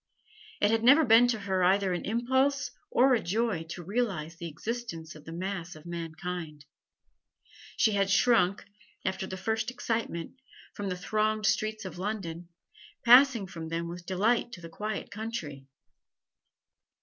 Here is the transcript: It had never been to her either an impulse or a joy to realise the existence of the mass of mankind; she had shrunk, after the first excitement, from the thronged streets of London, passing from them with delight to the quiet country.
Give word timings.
It 0.59 0.71
had 0.71 0.83
never 0.83 1.05
been 1.05 1.27
to 1.27 1.41
her 1.41 1.63
either 1.63 1.93
an 1.93 2.05
impulse 2.05 2.71
or 2.89 3.13
a 3.13 3.21
joy 3.21 3.61
to 3.69 3.83
realise 3.83 4.35
the 4.35 4.47
existence 4.47 5.13
of 5.13 5.25
the 5.25 5.31
mass 5.31 5.75
of 5.75 5.85
mankind; 5.85 6.65
she 7.77 7.91
had 7.91 8.09
shrunk, 8.09 8.65
after 9.05 9.27
the 9.27 9.37
first 9.37 9.69
excitement, 9.69 10.41
from 10.73 10.89
the 10.89 10.97
thronged 10.97 11.45
streets 11.45 11.85
of 11.85 11.99
London, 11.99 12.49
passing 13.05 13.45
from 13.45 13.67
them 13.69 13.87
with 13.87 14.07
delight 14.07 14.51
to 14.53 14.59
the 14.61 14.69
quiet 14.69 15.11
country. 15.11 15.67